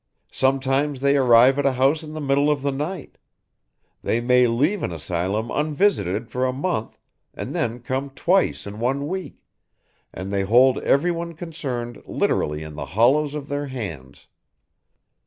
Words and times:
Sometimes 0.31 1.01
they 1.01 1.15
arrive 1.15 1.59
at 1.59 1.65
a 1.67 1.73
house 1.73 2.01
in 2.01 2.13
the 2.13 2.19
middle 2.19 2.49
of 2.49 2.63
the 2.63 2.71
night; 2.71 3.19
they 4.01 4.19
may 4.19 4.47
leave 4.47 4.81
an 4.81 4.91
asylum 4.91 5.51
unvisited 5.51 6.27
for 6.27 6.43
a 6.47 6.51
month 6.51 6.97
and 7.35 7.53
then 7.53 7.79
come 7.79 8.09
twice 8.09 8.65
in 8.65 8.79
one 8.79 9.07
week, 9.07 9.43
and 10.11 10.33
they 10.33 10.41
hold 10.41 10.79
everyone 10.79 11.35
concerned 11.35 12.01
literally 12.07 12.63
in 12.63 12.73
the 12.73 12.85
hollows 12.97 13.35
of 13.35 13.47
their 13.47 13.67
hands. 13.67 14.25